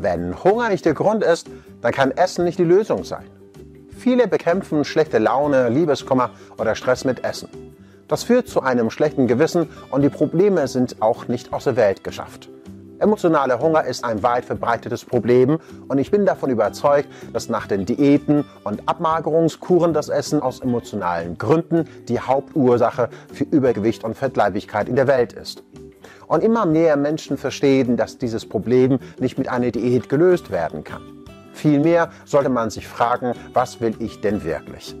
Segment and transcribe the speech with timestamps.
[0.00, 1.48] Wenn Hunger nicht der Grund ist,
[1.82, 3.24] dann kann Essen nicht die Lösung sein.
[3.96, 7.48] Viele bekämpfen schlechte Laune, Liebeskummer oder Stress mit Essen.
[8.06, 12.04] Das führt zu einem schlechten Gewissen und die Probleme sind auch nicht aus der Welt
[12.04, 12.48] geschafft.
[13.00, 15.58] Emotionaler Hunger ist ein weit verbreitetes Problem
[15.88, 21.38] und ich bin davon überzeugt, dass nach den Diäten und Abmagerungskuren das Essen aus emotionalen
[21.38, 25.64] Gründen die Hauptursache für Übergewicht und Fettleibigkeit in der Welt ist.
[26.28, 31.02] Und immer mehr Menschen verstehen, dass dieses Problem nicht mit einer Diät gelöst werden kann.
[31.54, 34.94] Vielmehr sollte man sich fragen, was will ich denn wirklich?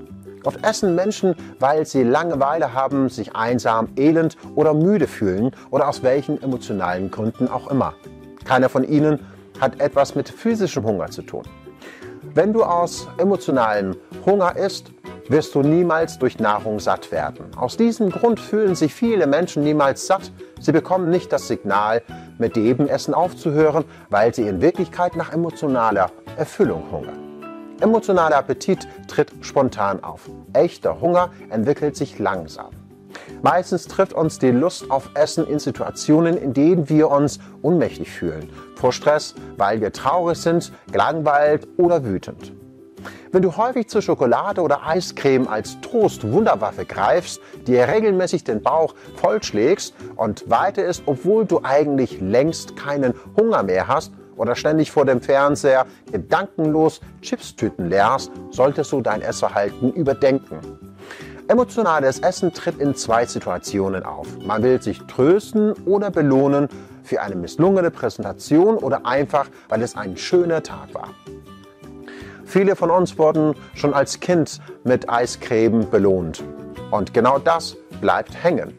[0.44, 6.02] Oft essen Menschen, weil sie Langeweile haben, sich einsam, elend oder müde fühlen oder aus
[6.02, 7.94] welchen emotionalen Gründen auch immer.
[8.44, 9.20] Keiner von ihnen
[9.60, 11.42] hat etwas mit physischem Hunger zu tun.
[12.34, 14.92] Wenn du aus emotionalem Hunger isst,
[15.28, 17.46] wirst du niemals durch Nahrung satt werden.
[17.56, 20.32] Aus diesem Grund fühlen sich viele Menschen niemals satt.
[20.60, 22.02] Sie bekommen nicht das Signal,
[22.38, 27.28] mit dem Essen aufzuhören, weil sie in Wirklichkeit nach emotionaler Erfüllung hungern.
[27.80, 30.28] Emotionaler Appetit tritt spontan auf.
[30.52, 32.70] Echter Hunger entwickelt sich langsam.
[33.42, 38.50] Meistens trifft uns die Lust auf Essen in Situationen, in denen wir uns ohnmächtig fühlen.
[38.76, 42.52] Vor Stress, weil wir traurig sind, gelangweilt oder wütend.
[43.32, 49.94] Wenn du häufig zu Schokolade oder Eiscreme als Trost-Wunderwaffe greifst, dir regelmäßig den Bauch vollschlägst
[50.16, 55.20] und weiter ist, obwohl du eigentlich längst keinen Hunger mehr hast oder ständig vor dem
[55.20, 60.60] Fernseher gedankenlos Chipstüten leerst, solltest du dein Essverhalten überdenken.
[61.48, 64.26] Emotionales Essen tritt in zwei Situationen auf.
[64.44, 66.68] Man will sich trösten oder belohnen
[67.02, 71.08] für eine misslungene Präsentation oder einfach, weil es ein schöner Tag war.
[72.48, 76.42] Viele von uns wurden schon als Kind mit Eiscreme belohnt.
[76.90, 78.72] Und genau das bleibt hängen.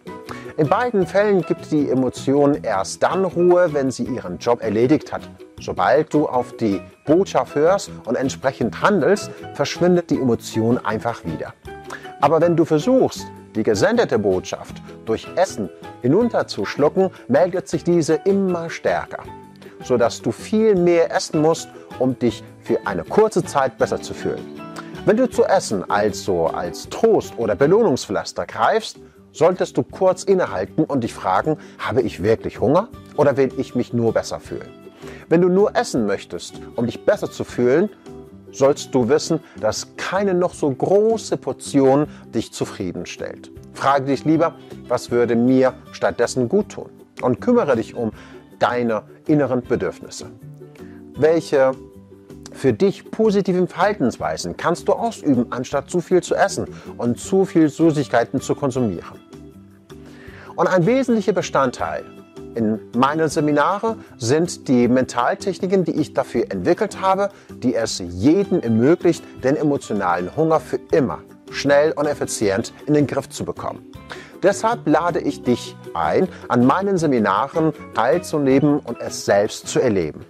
[0.58, 5.22] In beiden Fällen gibt die Emotion erst dann Ruhe, wenn sie ihren Job erledigt hat.
[5.62, 11.54] Sobald du auf die Botschaft hörst und entsprechend handelst, verschwindet die Emotion einfach wieder.
[12.22, 15.70] Aber wenn du versuchst, die gesendete Botschaft durch Essen
[16.02, 19.22] hinunterzuschlucken, meldet sich diese immer stärker,
[19.84, 24.46] sodass du viel mehr essen musst, um dich für eine kurze Zeit besser zu fühlen.
[25.06, 28.98] Wenn du zu essen also als Trost oder Belohnungspflaster greifst,
[29.32, 33.94] solltest du kurz innehalten und dich fragen, habe ich wirklich Hunger oder will ich mich
[33.94, 34.70] nur besser fühlen?
[35.30, 37.90] Wenn du nur essen möchtest, um dich besser zu fühlen,
[38.52, 43.52] sollst du wissen, dass keine noch so große Portion dich zufriedenstellt.
[43.74, 44.56] Frage dich lieber,
[44.88, 46.90] was würde mir stattdessen gut tun?
[47.22, 48.12] Und kümmere dich um
[48.58, 50.28] deine inneren Bedürfnisse.
[51.16, 51.72] Welche
[52.52, 56.68] für dich positiven Verhaltensweisen kannst du ausüben, anstatt zu viel zu essen
[56.98, 59.20] und zu viel Süßigkeiten zu konsumieren?
[60.56, 62.04] Und ein wesentlicher Bestandteil
[62.56, 69.24] in meinen Seminare sind die Mentaltechniken, die ich dafür entwickelt habe, die es jedem ermöglicht,
[69.44, 71.20] den emotionalen Hunger für immer
[71.52, 73.86] schnell und effizient in den Griff zu bekommen.
[74.44, 80.26] Deshalb lade ich dich ein, an meinen Seminaren teilzunehmen und es selbst zu erleben.